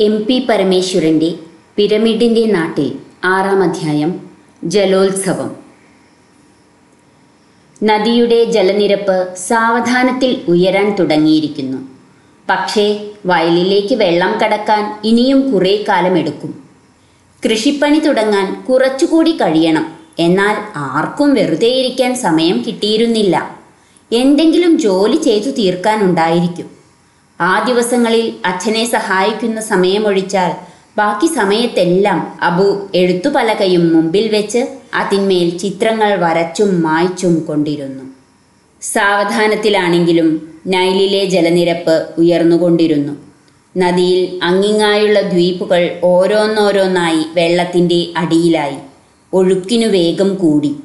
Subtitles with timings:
[0.00, 1.34] M P പരമേശ്വരന്റെ
[1.76, 2.92] പിരമിഡിന്റെ നാട്ടിൽ
[3.24, 4.20] ആറാം അധ്യായം
[4.64, 5.56] ജലോത്സവം.
[7.82, 11.78] നദിയുടെ ജലനിരപ്പ് സാവധാനത്തിൽ ഉയരാൻ തുടങ്ങിയിരിക്കുന്നു.
[12.50, 16.64] പക്ഷേ വയലിലേക്ക് വെള്ളം കടക്കാൻ ഇനിയും കുറേ കാലമെടുക്കും.
[17.44, 19.92] കൃഷിപ്പണി തുടങ്ങാൻ കുറച്ചുകൂടി കഴിയണം.
[20.18, 23.56] എന്നാൽ ആർക്കും വെറുതെ ഇരിക്കാൻ സമയം കിട്ടിയിരുന്നില്ല.
[24.12, 26.81] എന്തെങ്കിലും ജോലി ചെയ്തു തീർക്കാനുണ്ടായിരിക്കും.
[27.42, 30.52] ആ ദിവസങ്ങളിൽ അച്ഛനെ സഹായിക്കുന്ന സമയമൊഴിച്ചാൽ
[30.98, 38.04] ബാക്കി സമയത്തെല്ലാം അബു എഴുത്തുപലകയും മുമ്പിൽ വെച്ച് അതിന്മേൽ ചിത്രങ്ങൾ വരച്ചും മായ്ച്ചും കൊണ്ടിരുന്നു.
[38.82, 40.28] സാവധാനത്തിലാണെങ്കിലും
[40.66, 43.12] നൈലിലെ ജലനിരപ്പ് ഉയർന്നുകൊണ്ടിരുന്നു.
[43.76, 48.78] നദിയിൽ അങ്ങിങ്ങായുള്ള ദ്വീപുകൾ ഓരോന്നോരോന്നായി വെള്ളത്തിന്റെ അടിയിലായി.
[49.32, 50.76] ഒഴുക്കിനു വേഗം കൂടി.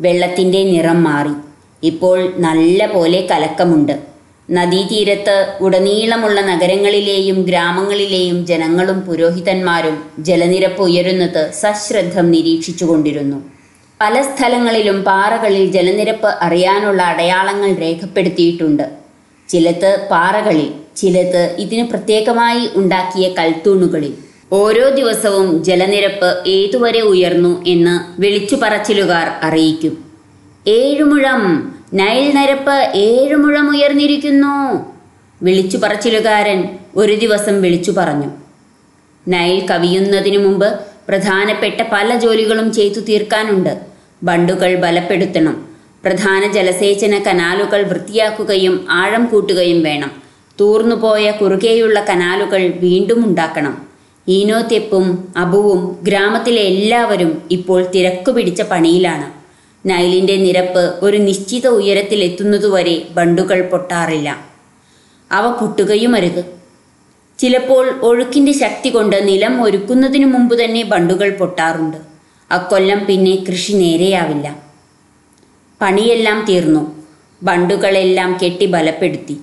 [0.00, 1.34] വെള്ളത്തിന്റെ നിറം മാറി.
[1.82, 4.15] ഇപ്പോൾ നല്ല പോലെ കലക്കമുണ്ട്.
[4.50, 13.36] നദീതീരത്ത് ഉടനീളമുള്ള നഗരങ്ങളിലെയും ഗ്രാമങ്ങളിലെയും ജനങ്ങളും പുരോഹിതന്മാരും ജലനിരപ്പ് ഉയരുന്നത് സശ്രദ്ധം നിരീക്ഷിച്ചുകൊണ്ടിരുന്നു.
[14.00, 18.82] പല സ്ഥലങ്ങളിലും പാറകളിൽ ജലനിരപ്പ് അറിയാനുള്ള അടയാളങ്ങൾ രേഖപ്പെടുത്തിയിട്ടുണ്ട്.
[19.48, 24.14] ചിലത് പാറകളിൽ ചിലത് ഇതിന് പ്രത്യേകമായി ഉണ്ടാക്കിയ കൽത്തൂണുകളിൽ.
[24.52, 30.04] ഓരോ ദിവസവും ജലനിരപ്പ് ഏതുവരെ ഉയർന്നു എന്ന് വിളിച്ചു പറച്ചിലുകാർ അറിയിക്കും.
[30.68, 34.86] ഏഴുമുഴം നൈൽ നിരപ്പ് ഏഴുമുഴം ഉയർന്നിരിക്കുന്നു.
[35.42, 38.30] വിളിച്ചു പറച്ചിലുകാരൻ ഒരു ദിവസം വിളിച്ചു പറഞ്ഞു.
[39.28, 43.80] നൈൽ കവിയുന്നതിനു മുമ്പ് പ്രധാനപ്പെട്ട പല ജോലികളും ചെയ്തു തീർക്കാനുണ്ട്.
[44.22, 45.66] ബണ്ടുകൾ ബലപ്പെടുത്തണം.
[46.04, 50.10] പ്രധാന ജലസേചന കനാലുകൾ വൃത്തിയാക്കുകയും ആഴം കൂട്ടുകയും വേണം.
[50.60, 53.86] തൂർന്നുപോയ കുറുകെയുള്ള കനാലുകൾ വീണ്ടും ഉണ്ടാക്കണം.
[54.28, 59.45] ഈനോത്തെപ്പും അബുവും ഗ്രാമത്തിലെ എല്ലാവരും ഇപ്പോൾ തിരക്കു പിടിച്ച പണിയിലാണ്.
[59.86, 64.38] നൈലിന്റെ നിരപ്പ് ഒരു നിശ്ചിത ഉയരത്തിൽ ഉയരത്തിലെത്തുന്നതുവരെ ബണ്ടുകൾ പൊട്ടാറില്ല.
[65.32, 66.44] അവ പൊട്ടുകയും അരുത്
[67.38, 71.96] ചിലപ്പോൾ ഒഴുക്കിന്റെ ശക്തി കൊണ്ട് നിലം ഒരുക്കുന്നതിനു മുമ്പ് തന്നെ ബണ്ടുകൾ പൊട്ടാറുണ്ട്.
[72.50, 74.62] അക്കൊല്ലം പിന്നെ കൃഷി നേരെയാവില്ല.
[75.80, 77.04] പണിയെല്ലാം തീർന്നു.
[77.42, 79.40] ബണ്ടുകളെല്ലാം കെട്ടി ബലപ്പെടുത്തി.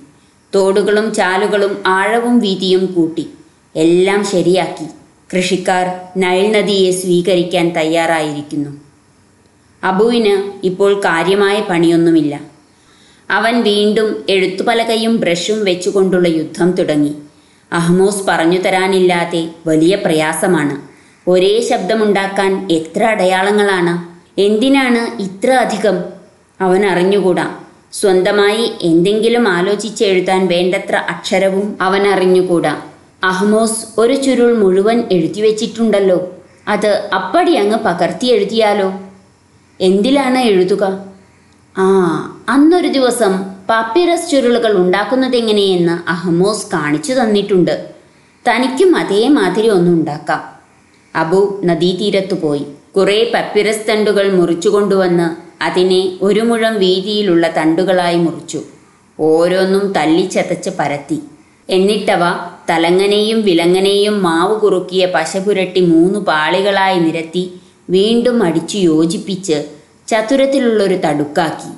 [0.54, 3.28] തോടുകളും ചാലുകളും ആഴവും വീതിയും കൂട്ടി.
[3.76, 4.86] എല്ലാം ശരിയാക്കി.
[5.36, 8.83] കൃഷിക്കാർ നൈൽ നദിയെ സ്വീകരിക്കാൻ തയ്യാറായിരിക്കുന്നു.
[9.84, 12.40] അബുവിന് ഇപ്പോൾ കാര്യമായ പണിയൊന്നുമില്ല.
[13.30, 17.14] അവൻ വീണ്ടും എഴുത്തുപലകയും ബ്രഷും വെച്ചുകൊണ്ടുള്ള യുദ്ധം തുടങ്ങി.
[17.72, 20.82] അഹ്മോസ് പറഞ്ഞു തരാനില്ലാതെ വലിയ പ്രയാസമാണ്.
[21.30, 24.14] ഒരേ ശബ്ദമുണ്ടാക്കാൻ എത്ര അടയാളങ്ങളാണ്.
[24.40, 26.04] എന്തിനാണ് ഇത്ര അധികം?
[26.60, 27.54] അവൻ അറിഞ്ഞുകൂടാ.
[27.92, 32.82] സ്വന്തമായി എന്തെങ്കിലും ആലോചിച്ച് എഴുതാൻ വേണ്ടത്ര അക്ഷരവും അവൻ അറിഞ്ഞുകൂടാ.
[33.24, 36.32] അഹ്മോസ് ഒരു ചുരുൾ മുഴുവൻ എഴുതി വെച്ചിട്ടുണ്ടല്ലോ.
[36.68, 38.92] അത് അപ്പടി അങ്ങ് പകർത്തി എഴുതിയാലോ?
[39.80, 41.04] എന്തിലാണ് എഴുതുക?
[41.78, 41.86] ആ
[42.48, 43.32] അന്നൊരു ദിവസം
[43.68, 47.88] പാപ്പിറസ് ചുരുളുകൾ ഉണ്ടാക്കുന്നതെങ്ങനെയെന്ന് അഹമോസ് കാണിച്ചു തന്നിട്ടുണ്ട്.
[48.48, 50.42] തനിക്കും അതേമാതിരി ഒന്നും ഉണ്ടാക്കാം.
[51.16, 52.66] അബു നദീതീരത്തു പോയി.
[52.96, 55.28] കുറേ പപ്പിറസ് തണ്ടുകൾ മുറിച്ചു കൊണ്ടുവന്ന്
[55.62, 58.60] അതിനെ ഒരു മുഴം വീതിയിലുള്ള തണ്ടുകളായി മുറിച്ചു.
[59.20, 61.22] ഓരോന്നും തല്ലിച്ചതച്ച് പരത്തി.
[61.70, 62.20] എന്നിട്ടവ
[62.70, 67.52] തലങ്ങനെയും വിലങ്ങനെയും മാവ് കുറുക്കിയ പശ പുരട്ടി മൂന്ന് പാളികളായി നിരത്തി
[67.90, 69.64] വീണ്ടും അടിച്ചു യോജിപ്പിച്ച്
[70.08, 71.70] ചതുരത്തിലുള്ളൊരു തടുക്കാക്കി.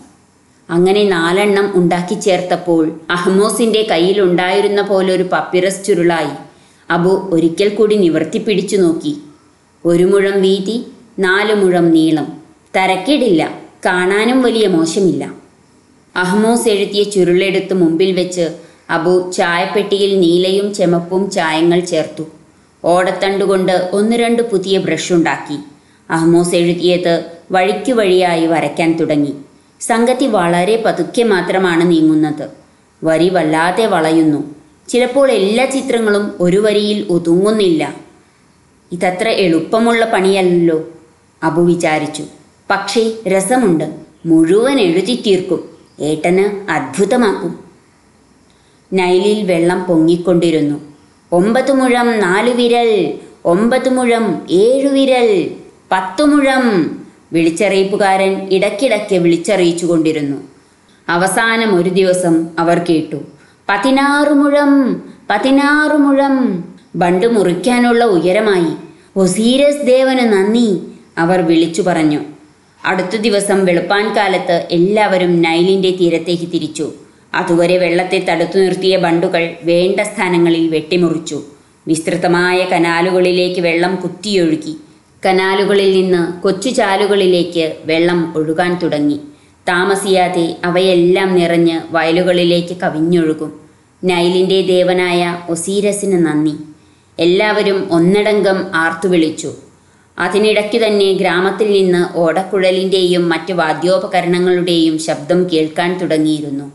[0.70, 6.30] അങ്ങനെ നാലെണ്ണം ഉണ്ടാക്കി ചേർത്തപ്പോൾ അഹ്മോസിന്റെ കയ്യിലുണ്ടായിരുന്ന പോലെ ഒരു പപ്പിറസ് ചുരുളായി.
[6.90, 9.16] അബു ഒരിക്കൽ കൂടി നിവർത്തി പിടിച്ചു നോക്കി.
[9.84, 10.86] ഒരു മുഴം വീതി
[11.18, 12.26] നാല് മുഴം നീളം.
[12.76, 13.50] തരക്കേടില്ല
[13.86, 15.34] കാണാനും വലിയ മോശമില്ല.
[16.16, 18.48] അഹ്മോസ് എഴുതിയ ചുരുളെടുത്ത് മുമ്പിൽ വെച്ച്
[18.90, 22.26] അബു ചായപ്പെട്ടിയിൽ നീലയും ചെമപ്പും ചായങ്ങൾ ചേർത്തു.
[22.84, 25.58] ഓടത്തണ്ടുകൊണ്ട് ഒന്ന് രണ്ട് പുതിയ ബ്രഷ് ഉണ്ടാക്കി
[26.10, 29.34] അഹ്മോസ് എഴുതിയത് വഴിക്കു വഴിയായി വരയ്ക്കാൻ തുടങ്ങി.
[29.80, 32.48] സംഗതി വളരെ പതുക്കെ മാത്രമാണ് നീങ്ങുന്നത്.
[33.04, 34.54] വരി വല്ലാതെ വളയുന്നു.
[34.88, 37.96] ചിലപ്പോൾ എല്ലാ ചിത്രങ്ങളും ഒരു വരിയിൽ ഒതുങ്ങുന്നില്ല.
[38.92, 40.84] ഇതത്ര എളുപ്പമുള്ള പണിയല്ലല്ലോ
[41.42, 42.24] അബു വിചാരിച്ചു.
[42.70, 43.94] പക്ഷേ രസമുണ്ട്.
[44.26, 45.70] മുഴുവൻ എഴുതി തീർക്കും.
[46.00, 47.58] ഏട്ടന് അത്ഭുതമാക്കും
[48.92, 50.80] നൈലിൽ വെള്ളം പൊങ്ങിക്കൊണ്ടിരുന്നു.
[51.32, 53.14] ഒമ്പത് മുഴം നാലു വിരൽ
[53.44, 55.50] ഒമ്പത് മുഴം ഏഴു വിരൽ.
[55.92, 56.64] പത്തു മുഴം
[57.32, 60.36] വിളിച്ചറിയിപ്പുകാരൻ ഇടയ്ക്കിടയ്ക്ക് വിളിച്ചറിയിച്ചു കൊണ്ടിരുന്നു
[61.08, 63.16] അവസാനം ഒരു ദിവസം അവർ കേട്ടു
[63.68, 64.72] പതിനാറ് മുഴം
[65.30, 66.64] പതിനാറ് മുഴം
[66.96, 68.72] ബണ്ട് മുറിക്കാനുള്ള ഉയരമായി.
[69.16, 70.82] ഒസീരസ് ദേവന് നന്ദി
[71.18, 72.20] അവർ വിളിച്ചു പറഞ്ഞു.
[72.84, 76.92] അടുത്ത ദിവസം വെളുപ്പാൻ കാലത്ത് എല്ലാവരും നൈലിന്റെ തീരത്തേക്ക് തിരിച്ചു.
[77.34, 81.42] അതുവരെ വെള്ളത്തെ തടുത്തു നിർത്തിയ ബണ്ടുകൾ വേണ്ട സ്ഥാനങ്ങളിൽ വെട്ടിമുറിച്ചു.
[81.88, 84.76] വിസ്തൃതമായ കനാലുകളിലേക്ക് വെള്ളം കുത്തിയൊഴുകി.
[85.24, 89.20] കനാലുകളിൽ നിന്ന് കൊച്ചു ചാലുകളിലേക്ക് വെള്ളം ഒഴുകാൻ തുടങ്ങി.
[89.68, 93.60] താമസിയാതെ അവയെല്ലാം നിറഞ്ഞ് വയലുകളിലേക്ക് കവിഞ്ഞൊഴുകും.
[94.04, 96.52] നൈലിന്റെ ദേവനായ ഒസീരസിന് നന്ദി.
[97.18, 99.52] എല്ലാവരും ഒന്നടങ്കം ആർത്തുവിളിച്ചു
[100.18, 106.72] അതിനിടയ്ക്കു തന്നെ ഗ്രാമത്തിൽ നിന്ന് ഓടക്കുഴലിന്റെയും മറ്റ് വാദ്യോപകരണങ്ങളുടെയും ശബ്ദം കേൾക്കാൻ തുടങ്ങിയിരുന്നു.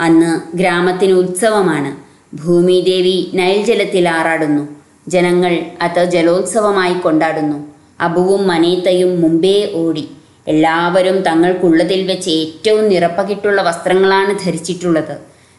[0.00, 1.96] അന്ന് ഗ്രാമത്തിന് ഉത്സവമാണ്.
[2.36, 4.68] ഭൂമിദേവി നൈൽ ജലത്തിൽ ആറാടുന്നു.
[5.08, 7.73] ജനങ്ങൾ അത് ജലോത്സവമായി കൊണ്ടാടുന്നു.
[8.00, 10.04] അബുവും മനീത്തയും മുമ്പേ ഓടി.
[10.48, 15.14] എല്ലാവരും തങ്ങൾക്കുള്ളതിൽ വെച്ച് ഏറ്റവും നിറപ്പകിട്ടുള്ള വസ്ത്രങ്ങളാണ് ധരിച്ചിട്ടുള്ളത്.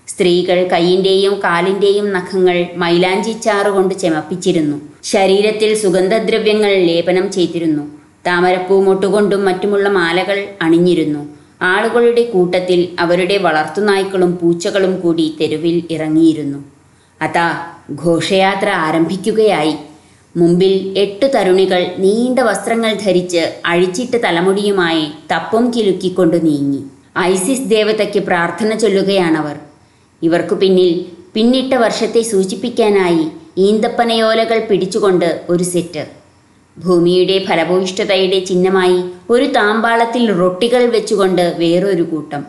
[0.07, 3.33] സ്ത്രീകൾ കൈയിന്റെയും കാലിന്റെയും നഖങ്ങൾ മൈലാഞ്ചി
[3.75, 4.77] കൊണ്ട് ചെമപ്പിച്ചിരുന്നു.
[5.03, 7.85] ശരീരത്തിൽ സുഗന്ധദ്രവ്യങ്ങൾ ലേപനം ചെയ്തിരുന്നു.
[8.27, 11.23] താമരപ്പൂ മുട്ടുകൊണ്ടും മറ്റുമുള്ള മാലകൾ അണിഞ്ഞിരുന്നു.
[11.61, 16.59] ആളുകളുടെ കൂട്ടത്തിൽ അവരുടെ വളർത്തുനായ്ക്കളും പൂച്ചകളും കൂടി തെരുവിൽ ഇറങ്ങിയിരുന്നു.
[17.21, 17.47] അതാ
[18.03, 19.75] ഘോഷയാത്ര ആരംഭിക്കുകയായി.
[20.37, 26.81] മുമ്പിൽ എട്ട് തരുണികൾ നീണ്ട വസ്ത്രങ്ങൾ ധരിച്ച് അഴിച്ചിട്ട് തലമുടിയുമായി തപ്പും കിലുക്കിക്കൊണ്ട് നീങ്ങി.
[27.19, 29.55] ഐസിസ് ദേവതയ്ക്ക് പ്രാർത്ഥന ചൊല്ലുകയാണവർ.
[30.21, 33.27] ഇവർക്കു പിന്നിൽ പിന്നിട്ട വർഷത്തെ സൂചിപ്പിക്കാനായി
[33.57, 36.03] ഈന്തപ്പനയോലകൾ പിടിച്ചുകൊണ്ട് ഒരു സെറ്റ്.
[36.77, 42.45] ഭൂമിയുടെ ഫലഭൂയിഷ്ഠതയുടെ ചിഹ്നമായി ഒരു താമ്പാളത്തിൽ റൊട്ടികൾ വെച്ചുകൊണ്ട് വേറൊരു കൂട്ടം.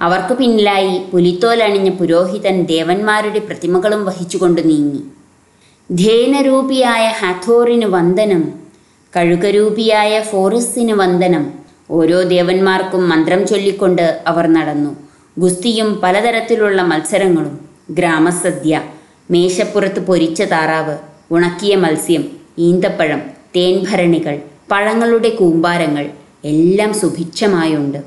[0.00, 5.02] അവർക്കു പിന്നിലായി പുലിത്തോലണിഞ്ഞ പുരോഹിതൻ ദേവന്മാരുടെ പ്രതിമകളും വഹിച്ചുകൊണ്ട് നീങ്ങി.
[5.90, 8.42] ധേനരൂപിയായ ഹാഥോറിന് വന്ദനം
[9.16, 11.44] കഴുകരൂപിയായ ഫോറസിന് വന്ദനം.
[11.90, 14.92] ഓരോ ദേവന്മാർക്കും മന്ത്രം ചൊല്ലിക്കൊണ്ട് അവർ നടന്നു.
[15.36, 17.58] ഗുസ്തിയും പലതരത്തിലുള്ള മത്സരങ്ങളും.
[17.90, 18.80] ഗ്രാമസദ്യ
[19.30, 20.96] മേശപ്പുറത്ത് പൊരിച്ച താറാവ്
[21.34, 22.24] ഉണക്കിയ മത്സ്യം
[22.68, 23.20] ഈന്തപ്പഴം
[23.56, 24.38] തേൻഭരണികൾ
[24.72, 26.04] പഴങ്ങളുടെ കൂമ്പാരങ്ങൾ
[26.44, 28.00] എല്ലാം സുഭിക്ഷമായുണ്ട്.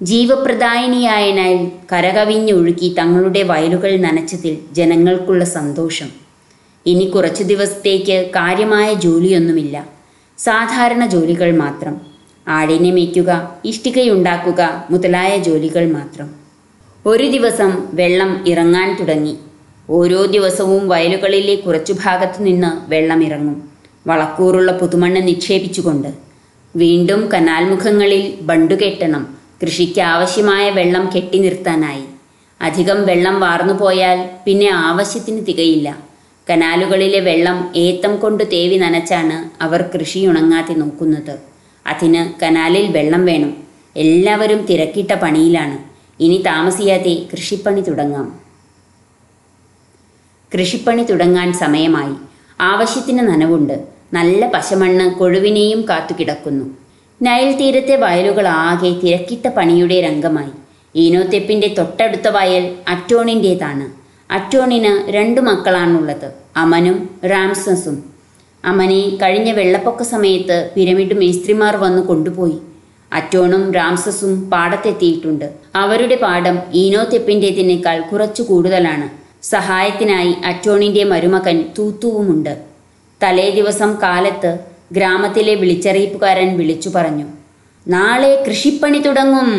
[0.00, 1.60] ജീവപ്രദായിനിയായ നൈൽ
[1.92, 6.23] കരകവിഞ്ഞൊഴുകി തങ്ങളുടെ വയലുകൾ നനച്ചതിൽ ജനങ്ങൾക്കുള്ള സന്തോഷം.
[6.86, 9.86] ഇനി കുറച്ചു ദിവസത്തേക്ക് കാര്യമായ ജോലിയൊന്നുമില്ല.
[10.38, 12.00] സാധാരണ ജോലികൾ മാത്രം.
[12.48, 16.30] ആടിനെ മേയ്ക്കുക ഇഷ്ടികയുണ്ടാക്കുക മുതലായ ജോലികൾ മാത്രം.
[17.06, 19.36] ഒരു ദിവസം വെള്ളം ഇറങ്ങാൻ തുടങ്ങി.
[19.90, 23.68] ഓരോ ദിവസവും വയലുകളിലെ കുറച്ചു ഭാഗത്തു നിന്ന് വെള്ളം ഇറങ്ങും.
[24.06, 26.08] വളക്കൂറുള്ള പുതുമണ്ണ് നിക്ഷേപിച്ചുകൊണ്ട്.
[26.76, 29.36] വീണ്ടും കനാൽ മുഖങ്ങളിൽ ബണ്ടു കെട്ടണം.
[29.62, 32.04] കൃഷിക്ക് ആവശ്യമായ വെള്ളം കെട്ടി നിർത്താനായി.
[32.62, 36.13] അധികം വെള്ളം വാർന്നു പോയാൽ പിന്നെ ആവശ്യത്തിന് തികയില്ല.
[36.50, 41.38] കനാലുകളിലെ വെള്ളം ഏത്തം കൊണ്ട് തേവി നനച്ചാണ് അവർ കൃഷി ഉണങ്ങാതെ നോക്കുന്നത്.
[41.86, 43.56] അതിന് കനാലിൽ വെള്ളം വേണം.
[43.96, 45.78] എല്ലാവരും തിരക്കിട്ട പണിയിലാണ്.
[46.20, 48.40] ഇനി താമസിയാതെ കൃഷിപ്പണി തുടങ്ങാം.
[50.54, 52.14] കൃഷിപ്പണി തുടങ്ങാൻ സമയമായി.
[52.60, 53.84] ആവശ്യത്തിന് നനവുണ്ട്.
[54.14, 56.64] നല്ല പശമണ്ണ് കൊഴുവിനെയും കാത്തുകിടക്കുന്നു.
[57.22, 60.52] നയൽ തീരത്തെ വയലുകൾ ആകെ തിരക്കിട്ട പണിയുടെ രംഗമായി.
[60.96, 64.03] ഈനോത്തെപ്പിന്റെ തൊട്ടടുത്ത വയൽ അറ്റോണിന്റേതാണ്
[64.34, 67.96] അറ്റോണിന് രണ്ടു മക്കളാണുള്ളത് അമനും റാംസസും.
[68.64, 72.58] അമനെ കഴിഞ്ഞ വെള്ളപ്പൊക്ക സമയത്ത് പിരമിഡ് മേസ്ത്രിമാർ വന്നു കൊണ്ടുപോയി.
[73.12, 75.52] അറ്റോണും റാംസസും പാടത്തെത്തിയിട്ടുണ്ട്.
[75.74, 79.06] അവരുടെ പാടം ഈനോത്തെപ്പിന്റേതിനേക്കാൾ കുറച്ചു കൂടുതലാണ്.
[79.44, 82.54] സഹായത്തിനായി അറ്റോണിന്റെ മരുമകൻ തൂത്തുവുമുണ്ട്.
[83.22, 84.58] തലേ ദിവസം കാലത്ത്
[84.92, 87.26] ഗ്രാമത്തിലെ വിളിച്ചറിയിപ്പുകാരൻ വിളിച്ചു പറഞ്ഞു
[87.88, 89.50] നാളെ കൃഷിപ്പണി തുടങ്ങും.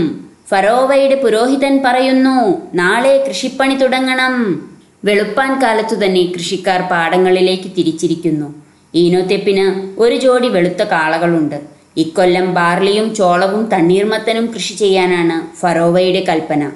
[0.50, 4.70] ഫറോവയുടെ പുരോഹിതൻ പറയുന്നു നാളെ കൃഷിപ്പണി തുടങ്ങണം.
[5.06, 8.56] വെളുപ്പാൻ കാലത്തു തന്നെ കൃഷിക്കാർ പാടങ്ങളിലേക്ക് തിരിച്ചിരിക്കുന്നു.
[8.96, 11.62] ഈനോത്തെപ്പിന് ഒരു ജോഡി വെളുത്ത കാളകളുണ്ട്.
[11.98, 16.72] ഇക്കൊല്ലം ബാർലിയും ചോളവും തണ്ണീർമത്തനും കൃഷി ചെയ്യാനാണ് ഫറോവയുടെ കൽപ്പന.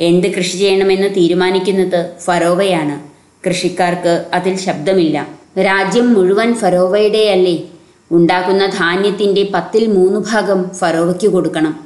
[0.00, 3.00] എന്ത് കൃഷി ചെയ്യണമെന്ന് തീരുമാനിക്കുന്നത് ഫറോവയാണ്.
[3.48, 5.28] കൃഷിക്കാർക്ക് അതിൽ ശബ്ദമില്ല.
[5.58, 7.62] രാജ്യം മുഴുവൻ ഫറോവയുടെയല്ലേ.
[8.10, 11.83] ഉണ്ടാക്കുന്ന ധാന്യത്തിന്റെ പത്തിൽ മൂന്ന് ഭാഗം ഫറോവയ്ക്ക് കൊടുക്കണം.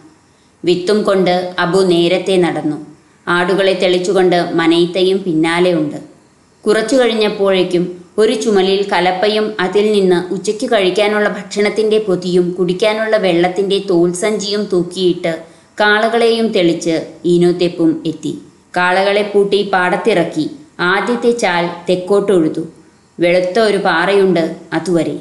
[0.65, 2.87] വിത്തും കൊണ്ട് അബു നേരത്തെ നടന്നു.
[3.29, 5.97] ആടുകളെ തെളിച്ചുകൊണ്ട് മനയിത്തയും പിന്നാലെയുണ്ട്
[6.67, 15.45] കുറച്ചു കഴിഞ്ഞപ്പോഴേക്കും ഒരു ചുമലിൽ കലപ്പയും അതിൽ നിന്ന് ഉച്ചയ്ക്ക് കഴിക്കാനുള്ള ഭക്ഷണത്തിന്റെ പൊതിയും കുടിക്കാനുള്ള വെള്ളത്തിന്റെ തോൽസഞ്ചിയും തൂക്കിയിട്ട്
[15.81, 18.43] കാളകളെയും തെളിച്ച് ഈനോത്തെപ്പും എത്തി.
[18.77, 20.51] കാളകളെ പൂട്ടി പാടത്തിറക്കി.
[20.81, 22.67] ആദ്യത്തെ ചാൽ തെക്കോട്ടൊഴുതു
[23.21, 25.21] വെളുത്ത ഒരു പാറയുണ്ട് അതുവരെ.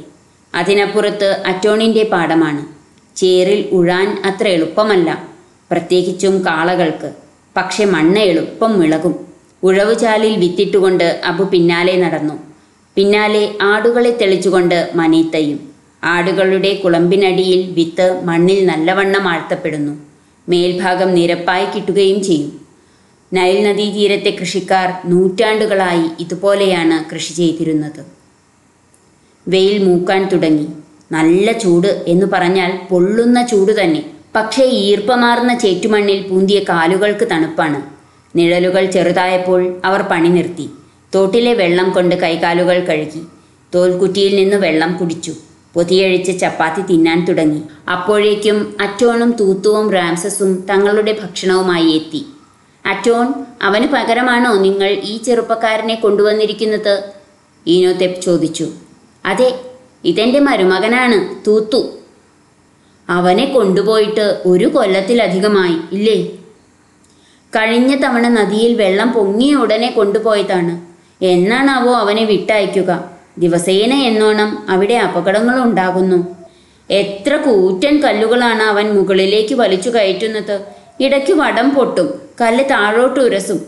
[0.56, 2.66] അതിനപ്പുറത്ത് അറ്റോണിന്റെ പാടമാണ്.
[3.16, 5.27] ചേറിൽ ഉഴാൻ അത്ര എളുപ്പമല്ല.
[5.72, 7.14] പ്രത്യേകിച്ചും കാളകൾക്ക്.
[7.58, 9.16] പക്ഷെ മണ്ണ് എളുപ്പം വിളകും
[9.64, 12.34] ഉഴവുചാലിൽ വിത്തിട്ടുകൊണ്ട് അബു പിന്നാലെ നടന്നു.
[12.96, 15.60] പിന്നാലെ ആടുകളെ തെളിച്ചുകൊണ്ട് മനീത്തയും.
[16.04, 19.94] ആടുകളുടെ കുളമ്പിനടിയിൽ വിത്ത് മണ്ണിൽ നല്ലവണ്ണം ആഴ്ത്തപ്പെടുന്നു.
[20.50, 22.52] മേൽഭാഗം നിരപ്പായി കിട്ടുകയും ചെയ്യും.
[23.34, 28.06] നൈൽ നദീതീരത്തെ കൃഷിക്കാർ നൂറ്റാണ്ടുകളായി ഇതുപോലെയാണ് കൃഷി ചെയ്തിരുന്നത്.
[29.48, 30.68] വെയിൽ മൂക്കാൻ തുടങ്ങി.
[31.12, 34.04] നല്ല ചൂട് എന്ന് പറഞ്ഞാൽ പൊള്ളുന്ന ചൂട് തന്നെ.
[34.36, 37.82] പക്ഷേ ഈർപ്പമാർന്ന ചേറ്റുമണ്ണിൽ പൂന്തിയ കാലുകൾക്ക് തണുപ്പാണ്.
[38.36, 40.70] നിഴലുകൾ ചെറുതായപ്പോൾ അവർ പണി നിർത്തി.
[41.16, 43.22] തോട്ടിലെ വെള്ളം കൊണ്ട് കൈകാലുകൾ കഴുകി.
[43.76, 45.34] തോൽക്കുറ്റിയിൽ നിന്ന് വെള്ളം കുടിച്ചു.
[45.76, 47.62] പൊതിയഴിച്ച് ചപ്പാത്തി തിന്നാൻ തുടങ്ങി.
[47.92, 52.26] അപ്പോഴേക്കും അറ്റോണും തൂത്തുവും റാംസസും തങ്ങളുടെ ഭക്ഷണവുമായി എത്തി.
[52.86, 57.04] അറ്റോൺ അവന് പകരമാണോ നിങ്ങൾ ഈ ചെറുപ്പക്കാരനെ കൊണ്ടുവന്നിരിക്കുന്നത്?
[57.68, 58.68] ഈനോതെപ് ചോദിച്ചു.
[59.26, 59.60] അതെ
[60.06, 61.82] ഇതെന്റെ മരുമകനാണ് തൂത്തു.
[63.10, 66.28] അവനെ കൊണ്ടുപോയിട്ട് ഒരു കൊല്ലത്തിലധികമായി ഇല്ലേ?
[67.56, 70.88] കഴിഞ്ഞ തവണ നദിയിൽ വെള്ളം പൊങ്ങിയ ഉടനെ കൊണ്ടുപോയതാണ്.
[71.26, 73.12] എന്നാണാവോ അവനെ വിട്ടയക്കുക?
[73.38, 76.38] ദിവസേന എന്നോണം അവിടെ അപകടങ്ങൾ ഉണ്ടാകുന്നു
[76.90, 80.62] എത്ര കൂറ്റൻ കല്ലുകളാണ് അവൻ മുകളിലേക്ക് വലിച്ചു കയറ്റുന്നത്.
[81.00, 83.66] ഇടയ്ക്ക് വടം പൊട്ടും കല്ല് താഴോട്ട് ഉരസും.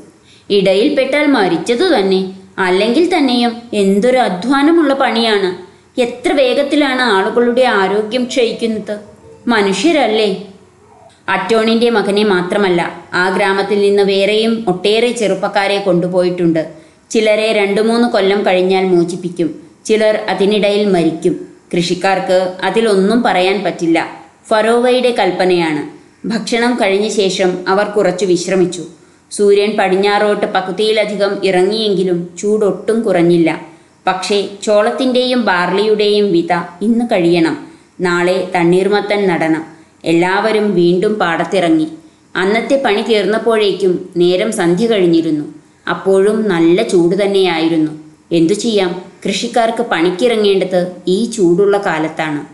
[0.50, 2.34] ഇടയിൽപ്പെട്ടാൽ മരിച്ചതു തന്നെ.
[2.60, 5.70] അല്ലെങ്കിൽ തന്നെയും എന്തൊരു അധ്വാനമുള്ള പണിയാണ്.
[6.02, 9.09] എത്ര വേഗത്തിലാണ് ആളുകളുടെ ആരോഗ്യം ക്ഷയിക്കുന്നത്.
[9.50, 10.48] മനുഷ്യരല്ലേ?
[11.30, 16.74] അറ്റോണിന്റെ മകനെ മാത്രമല്ല ആ ഗ്രാമത്തിൽ നിന്ന് വേറെയും ഒട്ടേറെ ചെറുപ്പക്കാരെ കൊണ്ടുപോയിട്ടുണ്ട്.
[17.10, 19.60] ചിലരെ രണ്ടു മൂന്ന് കൊല്ലം കഴിഞ്ഞാൽ മോചിപ്പിക്കും.
[19.86, 21.48] ചിലർ അതിനിടയിൽ മരിക്കും.
[21.76, 24.10] കൃഷിക്കാർക്ക് അതിലൊന്നും പറയാൻ പറ്റില്ല.
[24.48, 26.00] ഫറോവയുടെ കൽപ്പനയാണ്.
[26.28, 28.84] ഭക്ഷണം കഴിഞ്ഞ ശേഷം അവർ കുറച്ചു വിശ്രമിച്ചു.
[29.32, 33.62] സൂര്യൻ പടിഞ്ഞാറോട്ട് പകുതിയിലധികം ഇറങ്ങിയെങ്കിലും ചൂടൊട്ടും കുറഞ്ഞില്ല.
[34.08, 37.69] പക്ഷേ ചോളത്തിന്റെയും ബാർലിയുടെയും വിത ഇന്ന് കഴിയണം.
[38.02, 39.66] നാളെ തണ്ണീർമത്തൻ നടണം.
[40.06, 41.88] എല്ലാവരും വീണ്ടും പാടത്തിറങ്ങി.
[42.36, 45.46] അന്നത്തെ പണി തീർന്നപ്പോഴേക്കും നേരം സന്ധ്യ കഴിഞ്ഞിരുന്നു.
[45.90, 47.92] അപ്പോഴും നല്ല ചൂട് തന്നെയായിരുന്നു.
[48.32, 49.02] എന്തു ചെയ്യാം?
[49.26, 52.46] കൃഷിക്കാർക്ക് പണിക്കിറങ്ങേണ്ടത് ഈ ചൂടുള്ള കാലത്താണ്.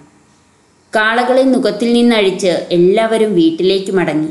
[0.96, 4.30] കാളകളെ മുഖത്തിൽ നിന്നഴിച്ച് എല്ലാവരും വീട്ടിലേക്ക് മടങ്ങി.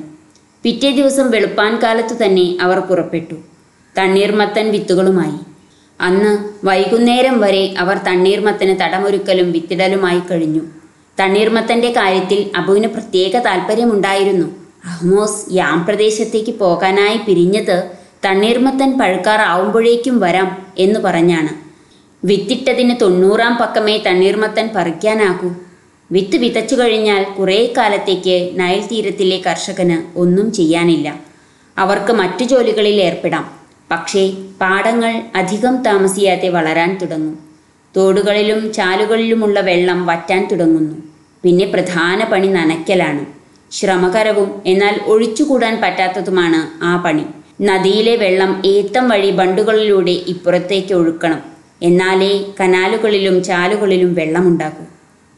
[0.62, 3.34] പിറ്റേ ദിവസം വെളുപ്പാൻ കാലത്തു തന്നെ അവർ പുറപ്പെട്ടു.
[3.98, 5.38] തണ്ണീർമത്തൻ വിത്തുകളുമായി.
[6.00, 10.60] അന്ന് വൈകുന്നേരം വരെ അവർ തണ്ണീർമത്തന് തടമൊരുക്കലും വിത്തിടലുമായി കഴിഞ്ഞു.
[11.20, 14.46] തണ്ണീർമത്തന്റെ കാര്യത്തിൽ അബുവിന് പ്രത്യേക താല്പര്യമുണ്ടായിരുന്നു
[14.84, 17.90] അഹ്മോസ് യാം പ്രദേശത്തേക്ക് പോകാനായി പിരിഞ്ഞത്
[18.24, 21.64] തണ്ണീർമത്തൻ പഴുക്കാറാവുമ്പോഴേക്കും വരാം എന്ന് പറഞ്ഞാണ്.
[22.26, 25.50] വിത്തിട്ടതിന് തൊണ്ണൂറാം പക്കമേ തണ്ണീർമത്തൻ പറിക്കാനാകൂ.
[26.12, 31.20] വിത്ത് വിതച്ചു കഴിഞ്ഞാൽ കുറേ കാലത്തേക്ക് നയൽ തീരത്തിലെ കർഷകന് ഒന്നും ചെയ്യാനില്ല.
[31.78, 33.50] അവർക്ക് മറ്റു ജോലികളിൽ ഏർപ്പെടാം.
[33.90, 34.30] പക്ഷേ
[34.60, 37.38] പാടങ്ങൾ അധികം താമസിയാതെ വളരാൻ തുടങ്ങും.
[37.96, 41.03] തോടുകളിലും ചാലുകളിലുമുള്ള വെള്ളം വറ്റാൻ തുടങ്ങുന്നു.
[41.44, 43.26] പിന്നെ പ്രധാന പണി നനയ്ക്കലാണ്.
[43.72, 47.24] ശ്രമകരവും എന്നാൽ ഒഴിച്ചുകൂടാൻ പറ്റാത്തതുമാണ് ആ പണി.
[47.60, 51.42] നദിയിലെ വെള്ളം ഏത്തം വഴി ബണ്ടുകളിലൂടെ ഇപ്പുറത്തേക്ക് ഒഴുക്കണം.
[51.82, 54.84] എന്നാലേ കനാലുകളിലും ചാലുകളിലും വെള്ളമുണ്ടാകൂ.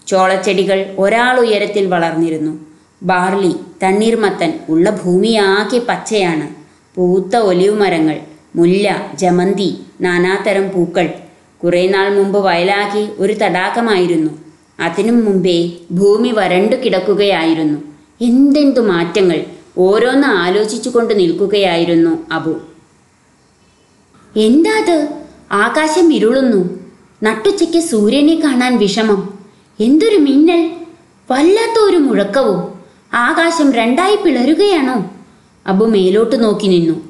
[0.06, 2.66] ചോളച്ചെടികൾ ഒരാൾ ഉയരത്തിൽ വളർന്നിരുന്നു.
[3.02, 6.48] ബാർലി തണ്ണീർമത്തൻ ഉള്ള ഭൂമിയാകെ പച്ചയാണ്.
[6.94, 8.20] പൂത്ത ഒലിവ് മരങ്ങൾ
[8.56, 11.08] മുല്ല ജമന്തി നാനാതരം പൂക്കൾ.
[11.64, 14.45] കുറേ നാൾ മുമ്പ് വയലാകെ ഒരു തടാകമായിരുന്നു.
[14.80, 17.78] അതിനും മുമ്പേ ഭൂമി വരണ്ടു കിടക്കുകയായിരുന്നു.
[18.20, 19.44] എന്തെന്തു മാറ്റങ്ങൾ?
[19.78, 22.60] ഓരോന്ന് ആലോചിച്ചുകൊണ്ട് നിൽക്കുകയായിരുന്നു അബു.
[24.36, 25.08] എന്താത്?
[25.52, 26.78] ആകാശം ഇരുളുന്നു.
[27.22, 29.38] നട്ടുച്ചയ്ക്ക് സൂര്യനെ കാണാൻ വിഷമം.
[29.80, 30.70] എന്തൊരു മിന്നൽ?
[31.30, 32.80] വല്ലാത്ത ഒരു മുഴക്കവും.
[33.14, 35.10] ആകാശം രണ്ടായി പിളരുകയാണോ?
[35.66, 37.00] അബു മേലോട്ട് നോക്കി നിന്നു.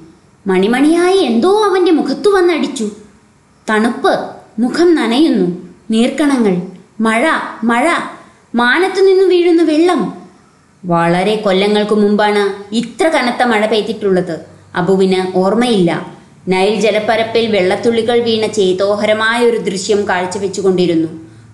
[0.47, 2.91] മണിമണിയായി എന്തോ അവന്റെ മുഖത്തു വന്നടിച്ചു.
[3.71, 4.21] തണുപ്പ്.
[4.59, 5.69] മുഖം നനയുന്നു.
[5.91, 6.76] നീർക്കണങ്ങൾ.
[7.01, 7.27] മഴ
[7.65, 7.91] മഴ.
[8.55, 10.15] മാനത്തു നിന്ന് വീഴുന്ന വെള്ളം.
[10.85, 14.41] വളരെ കൊല്ലങ്ങൾക്ക് മുമ്പാണ് ഇത്ര കനത്ത മഴ പെയ്തിട്ടുള്ളത്.
[14.75, 16.07] അബുവിന് ഓർമ്മയില്ല.
[16.49, 21.09] നൈൽ ജലപ്പരപ്പിൽ വെള്ളത്തുള്ളികൾ വീണ ചേതോഹരമായ ഒരു ദൃശ്യം കാഴ്ചവെച്ചുകൊണ്ടിരുന്നു.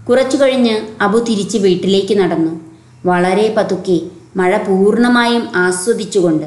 [0.08, 2.60] കുറച്ചു കഴിഞ്ഞ് അബു തിരിച്ച് വീട്ടിലേക്ക് നടന്നു.
[3.06, 4.00] വളരെ പതുക്കെ
[4.36, 6.46] മഴ പൂർണമായും ആസ്വദിച്ചുകൊണ്ട്.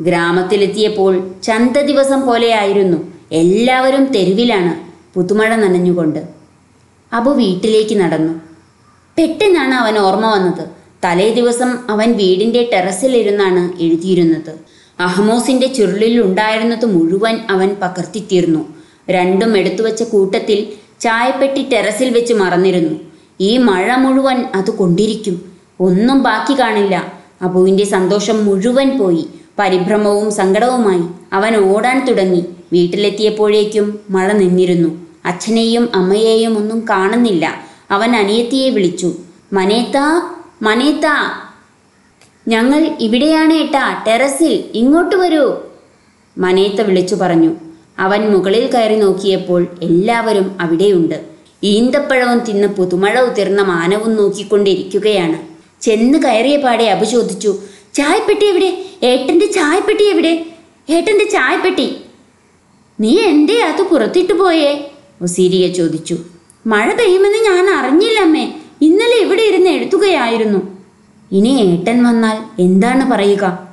[0.00, 2.98] ഗ്രാമത്തിലെത്തിയപ്പോൾ ചന്ത ദിവസം പോലെയായിരുന്നു.
[3.32, 4.74] എല്ലാവരും തെരുവിലാണ്.
[5.14, 6.35] പുതുമഴ നനഞ്ഞുകൊണ്ട്.
[7.12, 8.32] അബു വീട്ടിലേക്ക് നടന്നു.
[9.18, 10.68] പെട്ടെന്നാണ് അവൻ ഓർമ്മ വന്നത്.
[11.04, 14.54] തലേ ദിവസം അവൻ വീടിന്റെ ടെറസിലിരുന്നാണ് എഴുതിയിരുന്നത്.
[15.00, 18.74] അഹ്മോസിന്റെ ചുരുളിൽ ഉണ്ടായിരുന്നത് മുഴുവൻ അവൻ പകർത്തിത്തീർന്നു.
[19.10, 20.66] രണ്ടും എടുത്തുവച്ച കൂട്ടത്തിൽ
[21.00, 22.98] ചായപ്പെട്ടി ടെറസിൽ വെച്ച് മറന്നിരുന്നു.
[23.40, 25.52] ഈ മഴ മുഴുവൻ അത് കൊണ്ടിരിക്കും.
[25.80, 27.12] ഒന്നും ബാക്കി കാണില്ല.
[27.42, 29.28] അബുവിന്റെ സന്തോഷം മുഴുവൻ പോയി.
[29.58, 32.44] പരിഭ്രമവും സങ്കടവുമായി അവൻ ഓടാൻ തുടങ്ങി.
[32.72, 35.05] വീട്ടിലെത്തിയപ്പോഴേക്കും മഴ നിന്നിരുന്നു.
[35.26, 37.64] അച്ഛനെയും അമ്മയെയും ഒന്നും കാണുന്നില്ല.
[37.90, 39.12] അവൻ അനിയത്തിയെ വിളിച്ചു
[39.52, 39.98] മനേത്ത
[40.62, 41.06] മനേത്ത
[42.48, 45.56] ഞങ്ങൾ ഇവിടെയാണ് ഏട്ടാ ടെറസിൽ ഇങ്ങോട്ട് വരൂ.
[46.38, 47.54] മനേത്ത വിളിച്ചു പറഞ്ഞു.
[47.98, 51.24] അവൻ മുകളിൽ കയറി നോക്കിയപ്പോൾ എല്ലാവരും അവിടെയുണ്ട്.
[51.62, 55.38] ഈന്തപ്പഴവും തിന്ന് പുതുമഴ ഉതിർന്ന മാനവും നോക്കിക്കൊണ്ടിരിക്കുകയാണ്.
[55.80, 57.58] ചെന്ന് കയറിയ പാടെ അബു ചോദിച്ചു
[57.94, 58.84] ചായപ്പെട്ടി എവിടെ?
[59.02, 60.46] ഏട്ടന്റെ ചായപ്പെട്ടി എവിടെ?
[60.90, 61.96] ഏട്ടന്റെ ചായപ്പെട്ടി?
[63.00, 64.90] നീ എന്തേ അത് പുറത്തിട്ട് പോയേ?
[65.22, 66.16] ഒസീരിയ ചോദിച്ചു
[66.66, 68.52] മഴ പെയ്യുമെന്ന് ഞാൻ അറിഞ്ഞില്ല അമ്മേ.
[68.80, 70.78] ഇന്നലെ ഇവിടെ ഇരുന്ന് എഴുത്തുകയായിരുന്നു
[71.32, 73.66] ഇനി ഏട്ടൻ വന്നാൽ എന്താണ് പറയുക?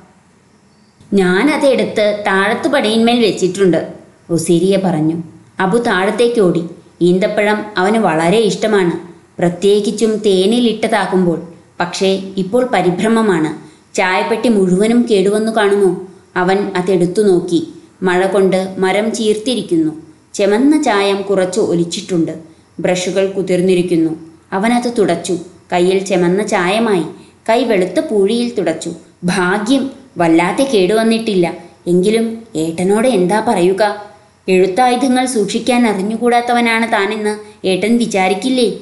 [1.12, 3.92] ഞാൻ അതെടുത്ത് താഴത്തു പടിയിന്മേൽ വെച്ചിട്ടുണ്ട്
[4.30, 5.16] ഒസീരിയ പറഞ്ഞു.
[5.60, 6.64] അബു താഴത്തേക്ക് ഓടി.
[7.00, 8.92] ഈന്തപ്പഴം അവന് വളരെ ഇഷ്ടമാണ്.
[9.38, 11.42] പ്രത്യേകിച്ചും തേനിലിട്ടതാക്കുമ്പോൾ
[11.80, 13.50] പക്ഷേ ഇപ്പോൾ പരിഭ്രമമാണ്.
[13.96, 16.06] ചായപ്പെട്ടി മുഴുവനും കേടുവന്നു കാണുമോ?
[16.36, 17.74] അവൻ അതെടുത്തു നോക്കി.
[18.02, 19.92] മഴ കൊണ്ട് മരം ചീർത്തിരിക്കുന്നു.
[20.34, 22.38] ചെമന്ന ചായം കുറച്ച് ഒലിച്ചിട്ടുണ്ട്.
[22.80, 24.10] ബ്രഷുകൾ കുതിർന്നിരിക്കുന്നു.
[24.52, 25.38] അവനത് തുടച്ചു.
[25.72, 27.02] കയ്യിൽ ചെമന്ന ചായമായി.
[27.48, 28.90] കൈ വെളുത്ത പൂഴിയിൽ തുടച്ചു.
[29.24, 31.56] ഭാഗ്യം വല്ലാതെ കേടുവന്നിട്ടില്ല.
[31.86, 34.14] എങ്കിലും ഏട്ടനോട് എന്താ പറയുക?
[34.48, 38.72] എഴുത്തായുധങ്ങൾ സൂക്ഷിക്കാൻ അറിഞ്ഞുകൂടാത്തവനാണ് താനെന്ന് ഏട്ടൻ വിചാരിക്കില്ലേ?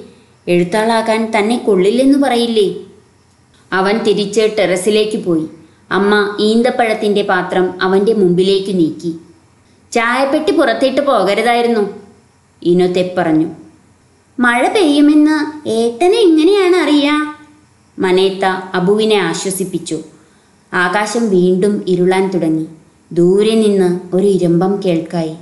[0.49, 2.75] എഴുത്താളാകാൻ തന്നെ കൊള്ളില്ലെന്ന് പറയില്ലേ?
[3.73, 5.47] അവൻ തിരിച്ച് ടെറസിലേക്ക് പോയി.
[5.91, 9.15] അമ്മ ഈന്തപ്പഴത്തിന്റെ പാത്രം അവന്റെ മുമ്പിലേക്ക് നീക്കി.
[9.93, 11.91] ചായപ്പെട്ടി പുറത്തിട്ട് പോകരുതായിരുന്നു.
[12.63, 13.47] ഇനോത്തെ പറഞ്ഞു
[14.41, 17.35] മഴ പെയ്യുമെന്ന് ഏട്ടനെ എങ്ങനെയാണ് അറിയാ?
[17.99, 18.45] മനേത്ത
[18.75, 19.99] അബുവിനെ ആശ്വസിപ്പിച്ചു.
[20.75, 22.67] ആകാശം വീണ്ടും ഇരുളാൻ തുടങ്ങി.
[23.13, 25.35] ദൂരെ നിന്ന് ഒരു ഇരമ്പം കേൾക്കായി.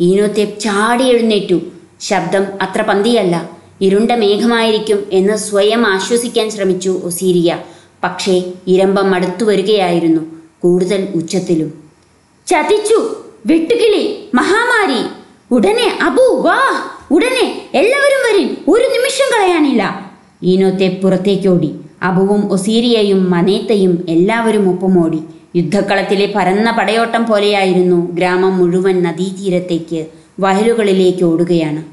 [0.00, 1.60] ഈനോത്തെ ചാടി എഴുന്നേറ്റു.
[2.00, 3.50] ശബ്ദം അത്ര പന്തിയല്ല.
[3.80, 7.58] ഇരുണ്ട മേഘമായിരിക്കും എന്ന് സ്വയം ആശ്വസിക്കാൻ ശ്രമിച്ചു ഒസീരിയ.
[8.04, 10.20] പക്ഷേ ഇരമ്പം അടുത്തു വരികയായിരുന്നു.
[10.60, 11.72] കൂടുതൽ ഉച്ചത്തിലും.
[12.46, 13.27] ചതിച്ചു!
[13.46, 15.06] വെട്ടുകിളി മഹാമാരി.
[15.54, 16.60] ഉടനെ അബു വാ.
[17.10, 18.56] ഉടനെ എല്ലാവരും വരിൻ.
[18.68, 20.12] ഒരു നിമിഷം കളയാനില്ല.
[20.42, 21.74] ഈനോത്തെ പുറത്തേക്കോടി.
[22.02, 25.20] അബുവും ഒസീരിയയും മനേത്തയും എല്ലാവരും ഒപ്പമോടി
[25.56, 30.06] യുദ്ധക്കളത്തിലെ പരന്ന പടയോട്ടം പോലെയായിരുന്നു ഗ്രാമം മുഴുവൻ നദീതീരത്തേക്ക്
[30.40, 31.84] വയലുകളിലേക്ക് ഓടുകയാണ്.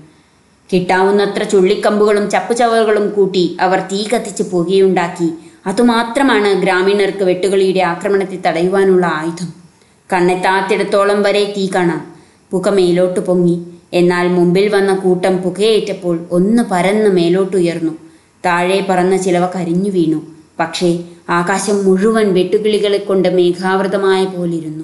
[0.73, 5.29] കിട്ടാവുന്നത്ര ചുള്ളിക്കമ്പുകളും ചപ്പുചവറുകളും കൂട്ടി അവർ തീ കത്തിച്ച് പുകയുണ്ടാക്കി.
[5.67, 9.64] അതുമാത്രമാണ് ഗ്രാമീണർക്ക് വെട്ടുകളിയുടെ ആക്രമണത്തെ തടയുവാനുള്ള ആയുധം.
[10.13, 12.15] കണ്ണെത്താത്തിടത്തോളം വരെ തീ കാണാം.
[12.51, 13.65] പുക മേലോട്ട് പൊങ്ങി.
[13.93, 17.91] എന്നാൽ മുമ്പിൽ വന്ന കൂട്ടം പുകയേറ്റപ്പോൾ ഒന്ന് പരന്ന് മേലോട്ടുയർന്നു.
[18.45, 20.21] താഴെ പറന്ന ചിലവ കരിഞ്ഞു വീണു.
[20.59, 24.83] പക്ഷേ ആകാശം മുഴുവൻ വെട്ടുകിളികളെ കൊണ്ട് മേഘാവൃതമായ പോലിരുന്നു.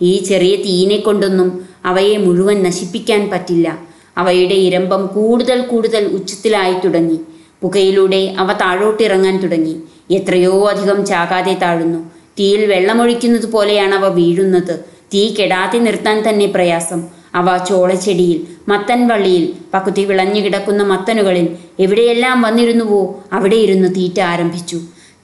[0.00, 3.78] ഈ ചെറിയ തീയിനെ കൊണ്ടൊന്നും അവയെ മുഴുവൻ നശിപ്പിക്കാൻ പറ്റില്ല.
[4.18, 7.20] അവയുടെ ഇരമ്പം കൂടുതൽ കൂടുതൽ ഉച്ചത്തിലായി തുടങ്ങി.
[7.62, 9.82] പുകയിലൂടെ അവ താഴോട്ടിറങ്ങാൻ തുടങ്ങി.
[10.10, 12.13] എത്രയോ അധികം ചാകാതെ താഴുന്നു.
[12.38, 14.84] തീയിൽ വെള്ളമൊഴിക്കുന്നത് പോലെയാണ് അവ വീഴുന്നത്.
[15.14, 17.00] തീ കെടാതെ നിർത്താൻ തന്നെ പ്രയാസം.
[17.34, 18.38] അവ ചോളച്ചെടിയിൽ
[18.68, 21.46] മത്തൻ വള്ളിയിൽ പകുതി വിളഞ്ഞു കിടക്കുന്ന മത്തനുകളിൽ
[21.80, 23.00] എവിടെയെല്ലാം വന്നിരുന്നുവോ
[23.32, 24.78] അവിടെ ഇരുന്ന് തീറ്റ ആരംഭിച്ചു.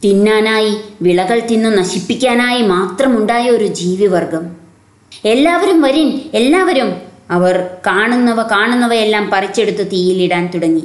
[0.05, 4.45] തിന്നാനായി വിളകൾ തിന്നു നശിപ്പിക്കാനായി മാത്രമുണ്ടായ ഒരു ജീവിവർഗം.
[5.25, 6.91] എല്ലാവരും വരിൻ എല്ലാവരും!
[7.31, 7.55] അവർ
[7.87, 10.83] കാണുന്നവ കാണുന്നവയെല്ലാം പറിച്ചെടുത്ത് തീയിലിടാൻ തുടങ്ങി.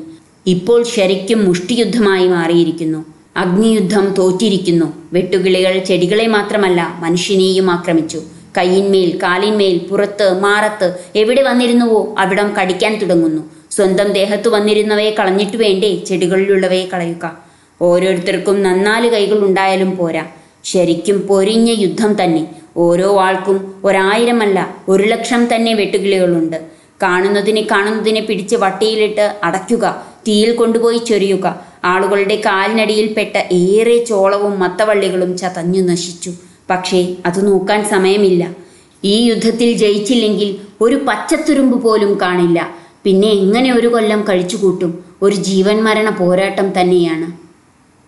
[0.48, 3.15] ഇപ്പോൾ ശരിക്കും മുഷ്ടിയുദ്ധമായി മാറിയിരിക്കുന്നു.
[3.38, 4.86] അഗ്നിയുദ്ധം തോറ്റിരിക്കുന്നു.
[5.14, 8.22] വെട്ടുകിളികൾ ചെടികളെ മാത്രമല്ല മനുഷ്യനെയും ആക്രമിച്ചു.
[8.58, 13.42] കയ്യിന്മേൽ കാലിന്മേൽ പുറത്ത് മാറത്ത് എവിടെ വന്നിരുന്നുവോ അവിടം കടിക്കാൻ തുടങ്ങുന്നു.
[13.72, 17.38] സ്വന്തം ദേഹത്ത് വന്നിരുന്നവയെ കളഞ്ഞിട്ട് വേണ്ടേ ചെടികളിലുള്ളവയെ കളയുക.
[17.82, 20.26] ഓരോരുത്തർക്കും നന്നാൽ കൈകൾ ഉണ്ടായാലും പോരാ.
[20.64, 22.48] ശരിക്കും പൊരിഞ്ഞ യുദ്ധം തന്നെ.
[22.78, 26.56] ഓരോ ആൾക്കും ഒരായിരമല്ല ഒരു ലക്ഷം തന്നെ വെട്ടുകിളികളുണ്ട്.
[27.04, 31.66] കാണുന്നതിനെ കാണുന്നതിനെ പിടിച്ച് വട്ടിയിലിട്ട് അടയ്ക്കുക തീയിൽ കൊണ്ടുപോയി ചൊരിയുക.
[31.86, 36.34] ആളുകളുടെ കാലിനടിയിൽപ്പെട്ട ഏറെ ചോളവും മത്തവള്ളികളും ചതഞ്ഞു നശിച്ചു.
[36.70, 38.56] പക്ഷേ അത് നോക്കാൻ സമയമില്ല.
[39.04, 42.70] ഈ യുദ്ധത്തിൽ ജയിച്ചില്ലെങ്കിൽ ഒരു പച്ചത്തുരുമ്പ് പോലും കാണില്ല.
[43.04, 45.06] പിന്നെ എങ്ങനെ ഒരു കൊല്ലം കഴിച്ചുകൂട്ടും?
[45.22, 47.32] ഒരു ജീവൻ മരണ പോരാട്ടം തന്നെയാണ്.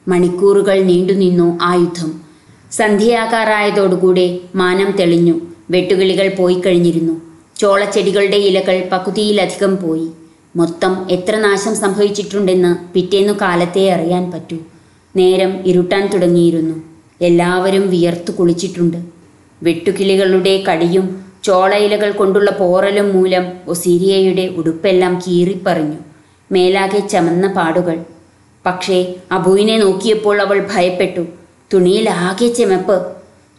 [0.10, 2.22] മണിക്കൂറുകൾ നീണ്ടുനിന്നു ആ യുദ്ധം.
[2.72, 5.40] സന്ധ്യയാകാറായതോടുകൂടെ മാനം തെളിഞ്ഞു.
[5.70, 7.22] വെട്ടുകിളികൾ പോയി കഴിഞ്ഞിരുന്നു.
[7.60, 10.08] ചോളച്ചെടികളുടെ ഇലകൾ പകുതിയിലധികം പോയി.
[10.58, 14.58] മൊത്തം എത്ര നാശം സംഭവിച്ചിട്ടുണ്ടെന്ന് പിറ്റേന്നു കാലത്തെ അറിയാൻ പറ്റൂ.
[15.16, 16.76] നേരം ഇരുട്ടാൻ തുടങ്ങിയിരുന്നു.
[17.22, 18.98] എല്ലാവരും വിയർത്തു കുളിച്ചിട്ടുണ്ട്.
[19.64, 25.98] വെട്ടുകിളികളുടെ കടിയും ചോളയിലകൾ കൊണ്ടുള്ള പോറലും മൂലം ഒസീരിയയുടെ ഉടുപ്പെല്ലാം കീറിപ്പറിഞ്ഞു.
[26.52, 28.00] മേലാകെ ചമന്ന പാടുകൾ.
[28.66, 31.26] പക്ഷേ അബുവിനെ നോക്കിയപ്പോൾ അവൾ ഭയപ്പെട്ടു.
[31.74, 33.12] തുണിയിൽ ആകെ ചെമപ്പ്.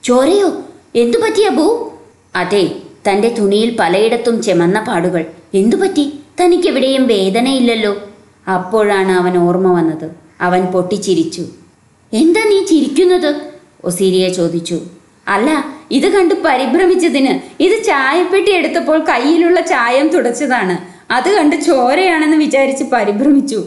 [0.03, 0.53] ചോരയോ?
[0.97, 1.93] എന്തു പറ്റി അബു?
[2.37, 2.71] അതെ
[3.11, 5.25] തന്റെ തുണിയിൽ പലയിടത്തും ചെമന്ന പാടുകൾ.
[5.55, 7.97] എന്തു പറ്റി തനിക്കെവിടെയും വേദനയില്ലല്ലോ.
[8.49, 10.11] അപ്പോഴാണ് അവൻ ഓർമ്മ വന്നത്.
[10.41, 11.43] അവൻ പൊട്ടിച്ചിരിച്ചു.
[12.13, 13.37] എന്താ നീ ചിരിക്കുന്നത്?
[13.85, 14.81] ഒസീരിയ ചോദിച്ചു.
[15.29, 20.79] അല്ല ഇത് കണ്ട് പരിഭ്രമിച്ചതിന് ഇത് ചായപ്പെട്ടി എടുത്തപ്പോൾ കയ്യിലുള്ള ചായം തുടച്ചതാണ്.
[21.13, 23.67] അത് കണ്ട് ചോരയാണെന്ന് വിചാരിച്ച് പരിഭ്രമിച്ചു.